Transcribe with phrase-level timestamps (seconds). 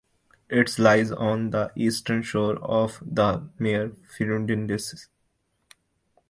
[0.49, 5.09] It lies on the eastern shore of the Mare Fecunditatis.